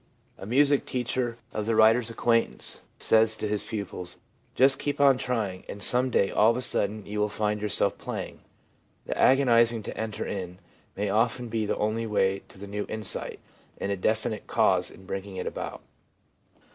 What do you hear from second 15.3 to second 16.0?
it about.